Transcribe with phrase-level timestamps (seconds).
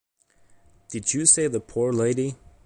[0.89, 2.35] Did you save the poor lady?